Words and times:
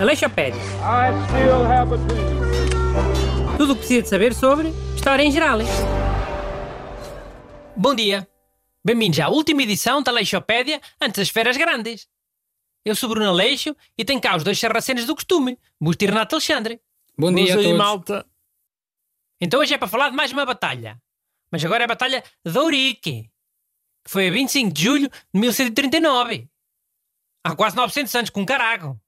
Aleixopédia. 0.00 0.60
Tudo 3.58 3.72
o 3.72 3.74
que 3.74 3.80
precisa 3.80 4.02
de 4.02 4.08
saber 4.08 4.34
sobre 4.34 4.68
História 4.94 5.22
em 5.22 5.30
geral. 5.30 5.58
Bom 7.76 7.94
dia. 7.94 8.26
Bem-vindos 8.82 9.20
à 9.20 9.28
última 9.28 9.62
edição 9.62 10.02
da 10.02 10.10
Aleixopédia 10.10 10.80
antes 11.00 11.18
das 11.18 11.28
férias 11.28 11.58
grandes. 11.58 12.08
Eu 12.82 12.96
sou 12.96 13.10
Bruno 13.10 13.28
Aleixo 13.28 13.76
e 13.98 14.04
tenho 14.04 14.20
cá 14.20 14.34
os 14.34 14.42
dois 14.42 14.58
sarracenos 14.58 15.04
do 15.04 15.14
costume, 15.14 15.58
Busto 15.78 16.04
e 16.04 16.06
Renato 16.06 16.34
Alexandre. 16.34 16.80
Bom 17.18 17.30
dia 17.32 17.54
a 17.54 17.58
aí, 17.58 17.64
todos. 17.64 17.78
malta. 17.78 18.26
Então 19.38 19.60
hoje 19.60 19.74
é 19.74 19.78
para 19.78 19.88
falar 19.88 20.08
de 20.08 20.16
mais 20.16 20.32
uma 20.32 20.46
batalha. 20.46 20.98
Mas 21.50 21.62
agora 21.62 21.82
é 21.82 21.86
a 21.86 21.88
Batalha 21.88 22.24
de 22.44 22.58
Ourique, 22.58 23.30
que 24.02 24.10
foi 24.10 24.28
a 24.28 24.30
25 24.30 24.72
de 24.72 24.82
julho 24.82 25.10
de 25.32 25.40
1139. 25.40 26.48
Há 27.44 27.54
quase 27.54 27.76
900 27.76 28.14
anos, 28.14 28.30
com 28.30 28.46
carago. 28.46 28.98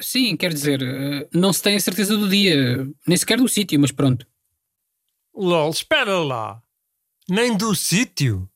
Sim, 0.00 0.36
quer 0.36 0.52
dizer, 0.52 0.82
eh, 0.82 1.28
não 1.32 1.52
se 1.52 1.62
tem 1.62 1.76
a 1.76 1.80
certeza 1.80 2.16
do 2.16 2.28
dia, 2.28 2.86
nem 3.06 3.16
sequer 3.16 3.38
do 3.38 3.48
sítio, 3.48 3.78
mas 3.80 3.92
pronto. 3.92 4.26
LOL, 5.32 5.70
espera 5.70 6.18
lá. 6.18 6.62
Nem 7.28 7.56
do 7.56 7.74
sítio? 7.74 8.50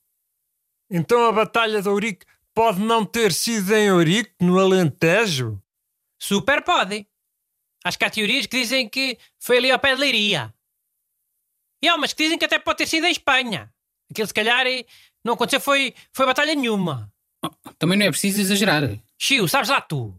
Então 0.91 1.25
a 1.27 1.33
Batalha 1.33 1.81
de 1.81 1.89
Ourique 1.89 2.27
pode 2.53 2.81
não 2.81 3.05
ter 3.05 3.33
sido 3.33 3.73
em 3.75 3.93
Ourique, 3.93 4.35
no 4.41 4.59
Alentejo? 4.59 5.63
Super 6.19 6.63
pode. 6.63 7.07
Acho 7.85 7.99
que 7.99 8.05
há 8.05 8.11
teorias 8.11 8.47
que 8.47 8.61
dizem 8.61 8.89
que 8.89 9.17
foi 9.39 9.59
ali 9.59 9.71
ao 9.71 9.79
pé 9.79 9.95
de 9.95 10.01
Leiria. 10.01 10.53
E 11.83 11.89
há 11.89 11.95
umas 11.95 12.13
que 12.13 12.23
dizem 12.23 12.39
que 12.39 12.45
até 12.45 12.59
pode 12.59 12.79
ter 12.79 12.87
sido 12.87 13.07
em 13.07 13.13
Espanha. 13.13 13.73
Aquilo 14.11 14.27
se 14.27 14.35
calhar 14.35 14.67
eh, 14.67 14.85
não 15.25 15.35
aconteceu 15.35 15.61
foi, 15.61 15.95
foi 16.13 16.27
batalha 16.27 16.55
nenhuma. 16.55 17.11
Também 17.79 17.99
não 17.99 18.07
é 18.07 18.11
preciso 18.11 18.41
exagerar. 18.41 18.83
Chiu, 19.21 19.47
sabes 19.47 19.69
lá 19.69 19.81
tu. 19.81 20.19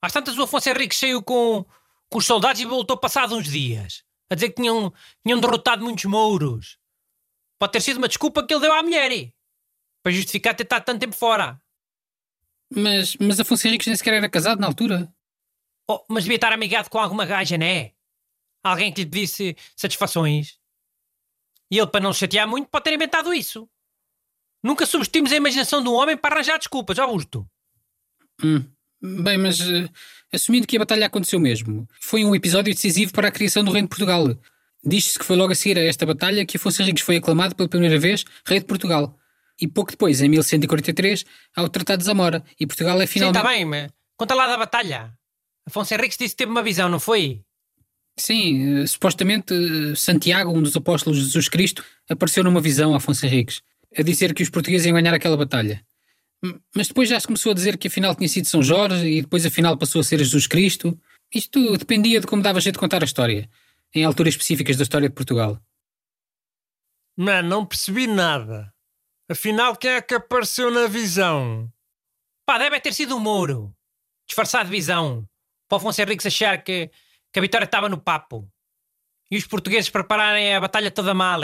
Às 0.00 0.12
tantas 0.12 0.38
o 0.38 0.42
Afonso 0.42 0.68
Henrique 0.68 0.94
saiu 0.94 1.22
com, 1.22 1.64
com 2.08 2.18
os 2.18 2.26
soldados 2.26 2.60
e 2.60 2.64
voltou 2.64 2.96
passado 2.96 3.34
uns 3.34 3.48
dias. 3.48 4.04
A 4.30 4.34
dizer 4.34 4.50
que 4.50 4.56
tinham, 4.62 4.92
tinham 5.26 5.40
derrotado 5.40 5.82
muitos 5.84 6.04
mouros. 6.04 6.78
Pode 7.58 7.72
ter 7.72 7.80
sido 7.80 7.98
uma 7.98 8.08
desculpa 8.08 8.46
que 8.46 8.54
ele 8.54 8.60
deu 8.62 8.72
à 8.72 8.82
mulher. 8.82 9.10
eh, 9.10 9.32
Para 10.02 10.12
justificar 10.12 10.54
ter 10.54 10.62
estado 10.62 10.84
tanto 10.84 11.00
tempo 11.00 11.14
fora. 11.14 11.60
Mas, 12.74 13.16
mas 13.16 13.38
Afonso 13.38 13.66
Henriques 13.66 13.86
nem 13.86 13.96
sequer 13.96 14.14
era 14.14 14.30
casado 14.30 14.60
na 14.60 14.66
altura. 14.66 15.12
Oh, 15.88 16.04
mas 16.08 16.24
devia 16.24 16.36
estar 16.36 16.52
amigado 16.52 16.88
com 16.88 16.98
alguma 16.98 17.26
gaja, 17.26 17.58
não 17.58 17.66
é? 17.66 17.92
Alguém 18.64 18.92
que 18.92 19.02
lhe 19.02 19.10
pedisse 19.10 19.56
satisfações. 19.76 20.58
E 21.70 21.78
ele, 21.78 21.88
para 21.88 22.00
não 22.00 22.12
chatear 22.12 22.46
muito, 22.48 22.68
pode 22.68 22.84
ter 22.84 22.94
inventado 22.94 23.34
isso. 23.34 23.68
Nunca 24.62 24.86
subestimos 24.86 25.32
a 25.32 25.36
imaginação 25.36 25.82
de 25.82 25.88
um 25.88 25.94
homem 25.94 26.16
para 26.16 26.36
arranjar 26.36 26.56
desculpas, 26.58 26.98
Augusto. 26.98 27.48
Hum. 28.42 28.64
Bem, 29.02 29.36
mas 29.36 29.60
eh, 29.60 29.88
assumindo 30.32 30.66
que 30.66 30.76
a 30.76 30.80
batalha 30.80 31.06
aconteceu 31.06 31.40
mesmo, 31.40 31.88
foi 32.00 32.24
um 32.24 32.34
episódio 32.34 32.72
decisivo 32.72 33.12
para 33.12 33.28
a 33.28 33.32
criação 33.32 33.64
do 33.64 33.72
Reino 33.72 33.86
de 33.86 33.90
Portugal. 33.90 34.36
Diz-se 34.84 35.18
que 35.18 35.24
foi 35.24 35.36
logo 35.36 35.52
a 35.52 35.54
seguir 35.54 35.78
a 35.78 35.84
esta 35.84 36.06
batalha 36.06 36.46
que 36.46 36.56
Afonso 36.56 36.82
Henriques 36.82 37.02
foi 37.02 37.16
aclamado 37.16 37.54
pela 37.54 37.68
primeira 37.68 37.98
vez 37.98 38.24
rei 38.46 38.60
de 38.60 38.66
Portugal. 38.66 39.16
E 39.60 39.68
pouco 39.68 39.90
depois, 39.92 40.20
em 40.20 40.28
1143, 40.28 41.24
há 41.54 41.62
o 41.62 41.68
Tratado 41.68 41.98
de 41.98 42.04
Zamora, 42.04 42.42
e 42.58 42.66
Portugal 42.66 43.00
é 43.00 43.06
Sim, 43.06 43.12
finalmente... 43.12 43.38
está 43.38 43.48
bem, 43.48 43.64
mas 43.64 43.90
conta 44.16 44.34
lá 44.34 44.46
da 44.46 44.56
batalha. 44.56 45.12
Afonso 45.66 45.94
Henriques 45.94 46.18
disse 46.18 46.34
que 46.34 46.38
teve 46.38 46.50
uma 46.50 46.62
visão, 46.62 46.88
não 46.88 46.98
foi? 46.98 47.42
Sim, 48.16 48.82
eh, 48.82 48.86
supostamente 48.86 49.54
eh, 49.54 49.94
Santiago, 49.94 50.52
um 50.52 50.62
dos 50.62 50.76
apóstolos 50.76 51.18
de 51.18 51.24
Jesus 51.26 51.48
Cristo, 51.48 51.84
apareceu 52.08 52.42
numa 52.42 52.60
visão 52.60 52.94
a 52.94 52.96
Afonso 52.96 53.24
Henriques, 53.24 53.62
a 53.96 54.02
dizer 54.02 54.34
que 54.34 54.42
os 54.42 54.50
portugueses 54.50 54.86
iam 54.86 54.94
ganhar 54.94 55.14
aquela 55.14 55.36
batalha. 55.36 55.84
Mas 56.74 56.88
depois 56.88 57.08
já 57.08 57.20
se 57.20 57.26
começou 57.26 57.52
a 57.52 57.54
dizer 57.54 57.78
que 57.78 57.86
afinal 57.86 58.14
tinha 58.16 58.28
sido 58.28 58.48
São 58.48 58.62
Jorge 58.62 59.06
e 59.06 59.22
depois 59.22 59.46
afinal 59.46 59.76
passou 59.76 60.00
a 60.00 60.04
ser 60.04 60.18
Jesus 60.18 60.46
Cristo. 60.46 60.98
Isto 61.32 61.76
dependia 61.76 62.20
de 62.20 62.26
como 62.26 62.42
dava 62.42 62.60
jeito 62.60 62.74
de 62.74 62.80
contar 62.80 63.02
a 63.02 63.04
história, 63.04 63.48
em 63.94 64.04
alturas 64.04 64.34
específicas 64.34 64.76
da 64.76 64.82
história 64.82 65.08
de 65.08 65.14
Portugal. 65.14 65.58
Man, 67.16 67.42
não 67.42 67.64
percebi 67.64 68.06
nada. 68.06 68.74
Afinal, 69.30 69.76
quem 69.76 69.92
é 69.92 70.02
que 70.02 70.14
apareceu 70.14 70.70
na 70.70 70.86
visão? 70.86 71.72
Pá, 72.44 72.58
deve 72.58 72.80
ter 72.80 72.92
sido 72.92 73.16
um 73.16 73.20
Mouro. 73.20 73.74
Disfarçado 74.26 74.64
de 74.64 74.76
visão. 74.76 75.28
Para 75.68 75.76
o 75.76 75.78
Afonso 75.78 76.02
Henriques 76.02 76.26
achar 76.26 76.62
que, 76.62 76.90
que 77.32 77.38
a 77.38 77.42
vitória 77.42 77.64
estava 77.64 77.88
no 77.88 78.00
papo. 78.00 78.50
E 79.30 79.36
os 79.36 79.46
portugueses 79.46 79.88
prepararem 79.88 80.54
a 80.54 80.60
batalha 80.60 80.90
toda 80.90 81.14
mal. 81.14 81.40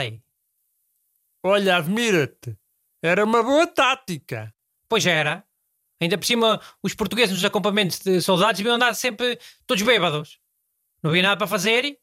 Olha, 1.43 1.77
admira-te. 1.77 2.57
Era 3.01 3.23
uma 3.23 3.41
boa 3.41 3.65
tática. 3.65 4.53
Pois 4.89 5.05
era. 5.05 5.45
Ainda 6.01 6.17
por 6.17 6.25
cima, 6.25 6.59
os 6.81 6.93
portugueses 6.95 7.35
nos 7.35 7.45
acampamentos 7.45 7.99
de 7.99 8.21
soldados 8.21 8.57
deviam 8.57 8.75
andar 8.75 8.93
sempre 8.95 9.39
todos 9.67 9.83
bêbados. 9.83 10.39
Não 11.03 11.11
havia 11.11 11.23
nada 11.23 11.37
para 11.37 11.47
fazer. 11.47 11.99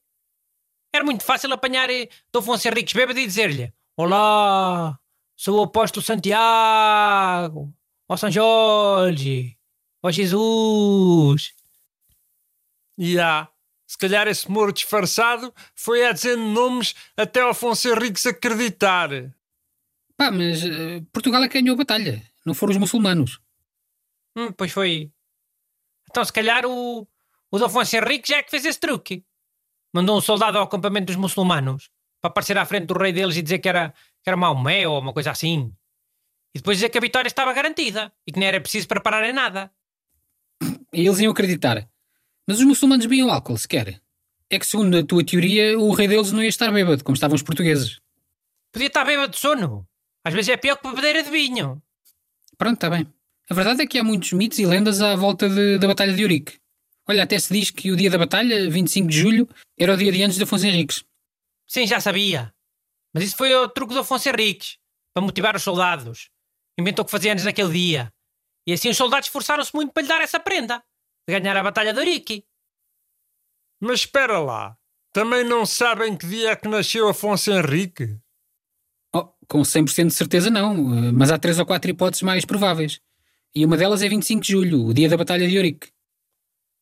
Era 0.95 1.05
muito 1.05 1.25
fácil 1.25 1.53
apanhar 1.53 1.89
Dom 2.33 2.39
Afonso 2.39 2.69
Henriques 2.69 2.95
bêbado 2.95 3.19
e 3.19 3.27
dizer-lhe 3.27 3.73
Olá, 3.97 4.99
sou 5.35 5.59
o 5.59 5.63
apóstolo 5.65 6.05
Santiago, 6.05 7.75
ó 8.09 8.17
São 8.17 8.31
Jorge, 8.31 9.59
ó 10.03 10.11
Jesus. 10.11 11.55
E 12.99 13.19
há. 13.19 13.49
Se 13.87 13.97
calhar 13.97 14.27
esse 14.27 14.51
moro 14.51 14.73
disfarçado 14.73 15.55
foi 15.75 16.05
a 16.05 16.13
dizendo 16.13 16.43
nomes 16.43 16.95
até 17.17 17.41
Afonso 17.41 17.89
Henriques 17.89 18.27
acreditar. 18.27 19.11
Pá, 20.17 20.31
mas 20.31 20.65
eh, 20.65 21.03
Portugal 21.13 21.43
é 21.45 21.49
que 21.49 21.61
ganhou 21.61 21.75
a 21.75 21.79
batalha, 21.79 22.23
não 22.45 22.55
foram 22.55 22.73
os 22.73 22.79
muçulmanos. 22.79 23.39
Hum, 24.37 24.53
pois 24.53 24.73
foi. 24.73 25.11
Então, 26.11 26.25
se 26.25 26.33
calhar, 26.33 26.65
o, 26.65 27.07
o 27.51 27.59
Dom 27.59 27.67
Afonso 27.67 27.97
Henrique 27.97 28.29
já 28.29 28.39
é 28.39 28.43
que 28.43 28.51
fez 28.51 28.65
esse 28.65 28.81
truque. 28.81 29.25
Mandou 29.93 30.17
um 30.17 30.21
soldado 30.21 30.59
ao 30.59 30.65
acampamento 30.65 31.07
dos 31.07 31.17
muçulmanos 31.17 31.91
para 32.21 32.31
aparecer 32.31 32.57
à 32.59 32.65
frente 32.65 32.87
do 32.87 32.99
rei 32.99 33.13
deles 33.13 33.37
e 33.37 33.43
dizer 33.43 33.59
que 33.59 33.69
era, 33.69 33.91
que 34.23 34.29
era 34.29 34.37
Maomé 34.37 34.87
ou 34.87 34.99
uma 34.99 35.13
coisa 35.13 35.31
assim. 35.31 35.73
E 36.55 36.59
depois 36.59 36.79
dizer 36.79 36.89
que 36.89 36.99
a 36.99 37.01
vitória 37.01 37.29
estava 37.29 37.53
garantida 37.53 38.13
e 38.27 38.33
que 38.33 38.41
não 38.41 38.47
era 38.47 38.61
preciso 38.61 38.89
prepararem 38.89 39.33
nada. 39.33 39.71
E 40.93 41.07
eles 41.07 41.19
iam 41.19 41.33
acreditar. 41.33 41.89
Mas 42.49 42.59
os 42.59 42.65
muçulmanos 42.65 43.07
bebiam 43.07 43.31
álcool, 43.31 43.59
sequer. 43.59 44.01
É 44.49 44.59
que, 44.59 44.67
segundo 44.67 44.97
a 44.97 45.05
tua 45.05 45.25
teoria, 45.25 45.79
o 45.79 45.93
rei 45.93 46.09
deles 46.09 46.33
não 46.33 46.43
ia 46.43 46.49
estar 46.49 46.71
bêbado, 46.71 47.03
como 47.05 47.15
estavam 47.15 47.35
os 47.35 47.43
portugueses. 47.43 48.01
Podia 48.73 48.87
estar 48.87 49.05
bêbado 49.05 49.33
de 49.33 49.39
sono. 49.39 49.87
Às 50.27 50.35
vezes 50.35 50.49
é 50.49 50.57
pior 50.57 50.77
que 50.77 50.89
bebedeira 50.89 51.23
de 51.23 51.31
vinho. 51.31 51.81
Pronto, 52.59 52.75
está 52.75 52.91
bem. 52.91 53.07
A 53.49 53.55
verdade 53.55 53.83
é 53.83 53.87
que 53.87 53.97
há 53.97 54.03
muitos 54.03 54.33
mitos 54.33 54.59
e 54.59 54.67
lendas 54.67 55.01
à 55.01 55.15
volta 55.15 55.49
de- 55.49 55.79
da 55.79 55.87
Batalha 55.87 56.13
de 56.13 56.23
Ourique. 56.23 56.59
Olha, 57.09 57.23
até 57.23 57.39
se 57.39 57.53
diz 57.53 57.71
que 57.71 57.93
o 57.93 57.97
dia 57.97 58.11
da 58.11 58.19
batalha, 58.19 58.69
25 58.69 59.07
de 59.09 59.17
julho, 59.17 59.49
era 59.79 59.95
o 59.95 59.97
dia 59.97 60.11
de 60.11 60.21
antes 60.25 60.37
de 60.37 60.43
Afonso 60.43 60.67
Henriques. 60.67 61.05
Sim, 61.69 61.87
já 61.87 62.01
sabia. 62.01 62.53
Mas 63.15 63.23
isso 63.23 63.37
foi 63.37 63.55
o 63.55 63.69
truque 63.69 63.95
do 63.95 64.01
Afonso 64.01 64.29
Henriques 64.29 64.79
para 65.15 65.23
motivar 65.25 65.55
os 65.55 65.63
soldados. 65.63 66.29
Inventou 66.77 67.05
que 67.05 67.11
fazia 67.13 67.31
anos 67.31 67.45
naquele 67.45 67.73
dia. 67.73 68.13
E 68.67 68.73
assim 68.73 68.89
os 68.91 68.97
soldados 68.97 69.29
esforçaram-se 69.29 69.73
muito 69.73 69.93
para 69.93 70.03
lhe 70.03 70.09
dar 70.09 70.21
essa 70.21 70.41
prenda 70.41 70.83
de 71.29 71.39
ganhar 71.39 71.57
a 71.57 71.63
Batalha 71.63 71.93
de 71.93 72.01
Ourique. 72.01 72.45
Mas 73.81 74.01
espera 74.01 74.41
lá. 74.41 74.77
Também 75.13 75.45
não 75.45 75.65
sabem 75.65 76.17
que 76.17 76.27
dia 76.27 76.51
é 76.51 76.57
que 76.57 76.67
nasceu 76.67 77.09
Afonso 77.09 77.53
Henrique? 77.53 78.19
Com 79.49 79.61
100% 79.61 80.09
de 80.09 80.15
certeza 80.15 80.51
não, 80.51 80.73
eh, 80.75 81.13
mas 81.13 81.31
há 81.31 81.39
três 81.39 81.59
ou 81.59 81.67
quatro 81.67 81.91
hipóteses 81.91 82.23
mais 82.23 82.45
prováveis. 82.45 83.01
E 83.55 83.65
uma 83.65 83.77
delas 83.77 84.03
é 84.03 84.09
25 84.09 84.43
de 84.43 84.53
julho, 84.53 84.85
o 84.87 84.93
dia 84.93 85.09
da 85.09 85.17
Batalha 85.17 85.49
de 85.49 85.57
Ourique. 85.57 85.91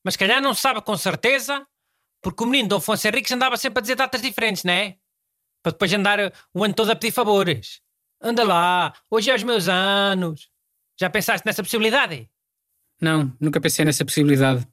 Mas 0.04 0.14
se 0.14 0.18
calhar 0.18 0.40
não 0.42 0.52
se 0.54 0.60
sabe 0.60 0.82
com 0.82 0.96
certeza, 0.96 1.66
porque 2.20 2.42
o 2.42 2.46
menino 2.46 2.68
Dom 2.68 2.76
Afonso 2.76 3.06
Henriques 3.06 3.32
andava 3.32 3.56
sempre 3.56 3.78
a 3.78 3.82
dizer 3.82 3.96
datas 3.96 4.20
diferentes, 4.20 4.64
não 4.64 4.72
é? 4.72 4.96
Para 5.62 5.72
depois 5.72 5.92
andar 5.92 6.32
o 6.52 6.64
ano 6.64 6.74
todo 6.74 6.90
a 6.90 6.96
pedir 6.96 7.12
favores. 7.12 7.80
Anda 8.20 8.42
lá, 8.44 8.94
hoje 9.10 9.30
é 9.30 9.34
os 9.34 9.42
meus 9.42 9.68
anos. 9.68 10.50
Já 10.98 11.10
pensaste 11.10 11.46
nessa 11.46 11.62
possibilidade? 11.62 12.28
Não, 13.00 13.34
nunca 13.40 13.60
pensei 13.60 13.84
nessa 13.84 14.04
possibilidade. 14.04 14.66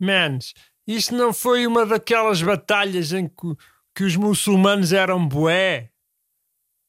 Mans, 0.00 0.52
isso 0.86 1.14
não 1.14 1.32
foi 1.32 1.66
uma 1.66 1.86
daquelas 1.86 2.42
batalhas 2.42 3.12
em 3.12 3.28
que, 3.28 3.56
que 3.94 4.04
os 4.04 4.16
muçulmanos 4.16 4.92
eram 4.92 5.26
bué? 5.26 5.90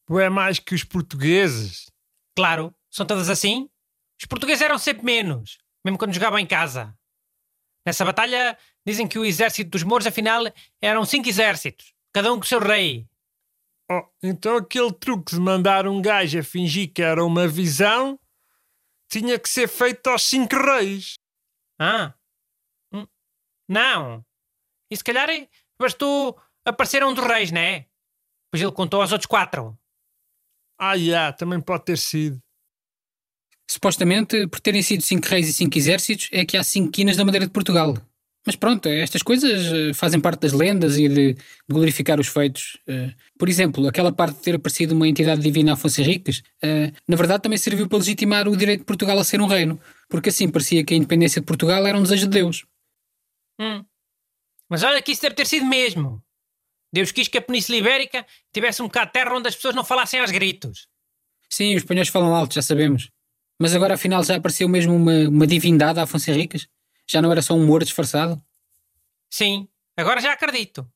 Bué 0.10 0.30
mais 0.30 0.60
que 0.60 0.74
os 0.74 0.84
portugueses? 0.84 1.88
Claro, 2.36 2.74
são 2.90 3.06
todas 3.06 3.30
assim. 3.30 3.70
Os 4.20 4.26
portugueses 4.26 4.62
eram 4.62 4.78
sempre 4.78 5.04
menos, 5.04 5.58
mesmo 5.84 5.98
quando 5.98 6.14
jogavam 6.14 6.40
em 6.40 6.48
casa. 6.48 6.98
Nessa 7.86 8.06
batalha, 8.06 8.58
dizem 8.86 9.08
que 9.08 9.20
o 9.20 9.26
exército 9.26 9.70
dos 9.70 9.84
mouros, 9.84 10.08
afinal, 10.08 10.44
eram 10.82 11.06
cinco 11.06 11.30
exércitos, 11.30 11.94
cada 12.14 12.32
um 12.32 12.38
com 12.38 12.44
o 12.44 12.48
seu 12.48 12.60
rei. 12.60 13.08
Oh, 13.90 14.06
então 14.22 14.58
aquele 14.58 14.92
truque 14.92 15.34
de 15.36 15.40
mandar 15.40 15.88
um 15.88 16.02
gajo 16.02 16.40
a 16.40 16.44
fingir 16.44 16.92
que 16.92 17.02
era 17.02 17.24
uma 17.24 17.48
visão 17.48 18.20
tinha 19.10 19.40
que 19.40 19.48
ser 19.48 19.70
feito 19.70 20.08
aos 20.08 20.24
cinco 20.24 20.56
reis. 20.56 21.16
Ah? 21.80 22.14
Hum, 22.92 23.08
Não. 23.70 24.26
E 24.92 24.98
se 24.98 25.04
calhar 25.04 25.30
eh, 25.30 25.48
bastou 25.80 26.38
aparecer 26.66 27.04
um 27.04 27.14
dos 27.14 27.26
reis, 27.26 27.52
não 27.52 27.62
é? 27.62 27.86
Pois 28.52 28.62
ele 28.62 28.72
contou 28.72 29.02
aos 29.02 29.12
outros 29.14 29.28
quatro. 29.28 29.78
Ah, 30.80 30.94
yeah, 30.94 31.34
também 31.34 31.60
pode 31.60 31.86
ter 31.86 31.98
sido. 31.98 32.40
Supostamente, 33.70 34.48
por 34.48 34.60
terem 34.60 34.82
sido 34.82 35.02
cinco 35.02 35.28
reis 35.28 35.50
e 35.50 35.54
cinco 35.54 35.78
exércitos, 35.78 36.30
é 36.32 36.46
que 36.46 36.56
há 36.56 36.64
cinco 36.64 36.92
quinas 36.92 37.18
da 37.18 37.26
Madeira 37.26 37.46
de 37.46 37.52
Portugal. 37.52 37.96
Mas 38.48 38.56
pronto, 38.56 38.88
estas 38.88 39.22
coisas 39.22 39.74
eh, 39.74 39.94
fazem 39.94 40.22
parte 40.22 40.44
das 40.44 40.54
lendas 40.54 40.98
e 40.98 41.10
de, 41.10 41.34
de 41.34 41.44
glorificar 41.70 42.18
os 42.18 42.30
feitos. 42.30 42.78
Eh, 42.88 43.14
por 43.38 43.50
exemplo, 43.50 43.86
aquela 43.86 44.10
parte 44.10 44.38
de 44.38 44.42
ter 44.42 44.56
aparecido 44.56 44.96
uma 44.96 45.06
entidade 45.06 45.42
divina 45.42 45.74
Afonso 45.74 46.00
Henriques, 46.00 46.42
eh, 46.64 46.94
na 47.06 47.18
verdade 47.18 47.44
também 47.44 47.58
serviu 47.58 47.90
para 47.90 47.98
legitimar 47.98 48.48
o 48.48 48.56
direito 48.56 48.80
de 48.80 48.86
Portugal 48.86 49.20
a 49.20 49.24
ser 49.26 49.42
um 49.42 49.48
reino, 49.48 49.78
porque 50.08 50.30
assim 50.30 50.50
parecia 50.50 50.82
que 50.86 50.94
a 50.94 50.98
independência 50.98 51.42
de 51.42 51.46
Portugal 51.46 51.86
era 51.86 51.98
um 51.98 52.04
desejo 52.04 52.26
de 52.26 52.40
Deus. 52.40 52.66
Hum. 53.60 53.84
Mas 54.70 54.82
olha 54.82 55.02
que 55.02 55.12
isso 55.12 55.24
deve 55.24 55.36
ter 55.36 55.46
sido 55.46 55.66
mesmo. 55.66 56.24
Deus 56.92 57.12
quis 57.12 57.28
que 57.28 57.38
a 57.38 57.42
Península 57.42 57.78
Ibérica 57.78 58.26
tivesse 58.52 58.82
um 58.82 58.86
bocado 58.86 59.08
de 59.08 59.14
terra 59.14 59.36
onde 59.36 59.48
as 59.48 59.56
pessoas 59.56 59.76
não 59.76 59.84
falassem 59.84 60.20
aos 60.20 60.32
gritos. 60.32 60.88
Sim, 61.50 61.76
os 61.76 61.84
espanhóis 61.84 62.08
falam 62.08 62.34
alto, 62.34 62.56
já 62.56 62.62
sabemos. 62.62 63.10
Mas 63.60 63.76
agora 63.76 63.96
afinal 63.96 64.24
já 64.24 64.36
apareceu 64.36 64.68
mesmo 64.70 64.96
uma, 64.96 65.28
uma 65.30 65.48
divindade 65.48 66.00
a 66.00 66.04
Afonso 66.04 66.30
Henriques? 66.30 66.68
Já 67.08 67.22
não 67.22 67.32
era 67.32 67.42
só 67.42 67.54
um 67.54 67.64
humor 67.64 67.84
disfarçado? 67.84 68.42
Sim, 69.30 69.68
agora 69.96 70.22
já 70.22 70.34
acredito. 70.34 70.88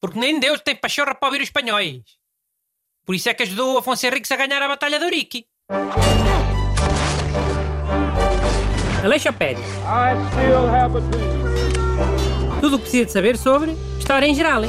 Porque 0.00 0.18
nem 0.18 0.38
Deus 0.38 0.60
tem 0.60 0.76
pachorra 0.76 1.14
para 1.14 1.28
ouvir 1.28 1.40
os 1.40 1.48
espanhóis. 1.48 2.02
Por 3.04 3.14
isso 3.14 3.28
é 3.28 3.34
que 3.34 3.42
ajudou 3.42 3.78
Afonso 3.78 4.06
Henriques 4.06 4.30
a 4.30 4.36
ganhar 4.36 4.62
a 4.62 4.68
Batalha 4.68 4.98
de 4.98 5.04
Ourique. 5.04 5.46
Aleixo 9.02 9.32
Pérez. 9.32 9.64
Tudo 12.60 12.76
o 12.76 12.78
que 12.78 12.82
precisa 12.82 13.04
de 13.06 13.12
saber 13.12 13.36
sobre 13.36 13.72
História 13.98 14.26
em 14.26 14.34
Geral. 14.34 14.62